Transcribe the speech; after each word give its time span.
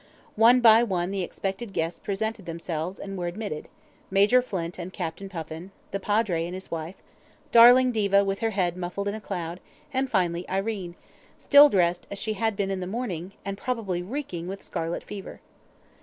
One 0.35 0.61
by 0.61 0.81
one 0.81 1.11
the 1.11 1.21
expected 1.21 1.73
guests 1.73 1.99
presented 1.99 2.47
themselves 2.47 2.97
and 2.97 3.15
were 3.15 3.27
admitted: 3.27 3.67
Major 4.09 4.41
Flint 4.41 4.79
and 4.79 4.91
Captain 4.91 5.29
Puffin, 5.29 5.69
the 5.91 5.99
Padre 5.99 6.43
and 6.47 6.55
his 6.55 6.71
wife, 6.71 6.95
darling 7.51 7.91
Diva 7.91 8.25
with 8.25 8.39
her 8.39 8.49
head 8.49 8.75
muffled 8.75 9.07
in 9.07 9.13
a 9.13 9.21
"cloud", 9.21 9.59
and 9.93 10.09
finally 10.09 10.49
Irene, 10.49 10.95
still 11.37 11.69
dressed 11.69 12.07
as 12.09 12.17
she 12.17 12.33
had 12.33 12.55
been 12.55 12.71
in 12.71 12.79
the 12.79 12.87
morning, 12.87 13.33
and 13.45 13.59
probably 13.59 14.01
reeking 14.01 14.47
with 14.47 14.63
scarlet 14.63 15.03
fever. 15.03 15.39